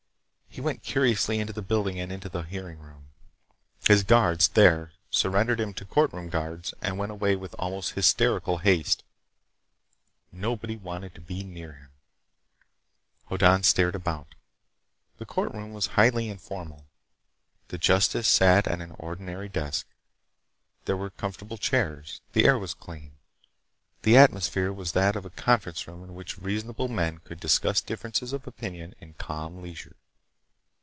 He 0.53 0.59
went 0.59 0.83
curiously 0.83 1.39
into 1.39 1.53
the 1.53 1.61
building 1.61 1.97
and 1.97 2.11
into 2.11 2.27
the 2.27 2.41
hearing 2.41 2.79
room. 2.79 3.11
His 3.87 4.03
guards, 4.03 4.49
there, 4.49 4.91
surrendered 5.09 5.61
him 5.61 5.73
to 5.75 5.85
courtroom 5.85 6.27
guards 6.27 6.73
and 6.81 6.97
went 6.97 7.13
away 7.13 7.37
with 7.37 7.55
almost 7.57 7.93
hysterical 7.93 8.57
haste. 8.57 9.01
Nobody 10.29 10.75
wanted 10.75 11.15
to 11.15 11.21
be 11.21 11.41
near 11.43 11.71
him. 11.71 11.89
Hoddan 13.29 13.63
stared 13.63 13.95
about. 13.95 14.35
The 15.19 15.25
courtroom 15.25 15.71
was 15.71 15.87
highly 15.95 16.27
informal. 16.27 16.83
The 17.69 17.77
justice 17.77 18.27
sat 18.27 18.67
at 18.67 18.81
an 18.81 18.91
ordinary 18.99 19.47
desk. 19.47 19.87
There 20.83 20.97
were 20.97 21.11
comfortable 21.11 21.57
chairs. 21.57 22.19
The 22.33 22.43
air 22.43 22.59
was 22.59 22.73
clean. 22.73 23.13
The 24.01 24.17
atmosphere 24.17 24.73
was 24.73 24.91
that 24.91 25.15
of 25.15 25.23
a 25.23 25.29
conference 25.29 25.87
room 25.87 26.03
in 26.03 26.13
which 26.13 26.37
reasonable 26.39 26.89
men 26.89 27.19
could 27.19 27.39
discuss 27.39 27.79
differences 27.79 28.33
of 28.33 28.45
opinion 28.45 28.95
in 28.99 29.13
calm 29.13 29.61
leisure. 29.61 29.95